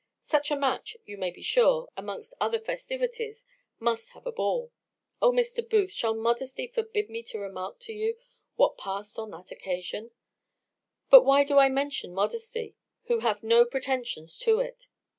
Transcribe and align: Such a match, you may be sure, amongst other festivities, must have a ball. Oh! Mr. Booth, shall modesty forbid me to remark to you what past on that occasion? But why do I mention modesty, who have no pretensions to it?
Such 0.23 0.49
a 0.49 0.55
match, 0.55 0.97
you 1.05 1.15
may 1.15 1.29
be 1.29 1.43
sure, 1.43 1.87
amongst 1.95 2.33
other 2.41 2.59
festivities, 2.59 3.45
must 3.79 4.13
have 4.13 4.25
a 4.25 4.31
ball. 4.31 4.71
Oh! 5.21 5.31
Mr. 5.31 5.61
Booth, 5.69 5.91
shall 5.91 6.15
modesty 6.15 6.65
forbid 6.65 7.07
me 7.07 7.21
to 7.21 7.37
remark 7.37 7.77
to 7.81 7.93
you 7.93 8.17
what 8.55 8.79
past 8.79 9.19
on 9.19 9.29
that 9.29 9.51
occasion? 9.51 10.09
But 11.11 11.21
why 11.21 11.43
do 11.43 11.59
I 11.59 11.69
mention 11.69 12.15
modesty, 12.15 12.73
who 13.03 13.19
have 13.19 13.43
no 13.43 13.63
pretensions 13.63 14.39
to 14.39 14.59
it? 14.59 14.87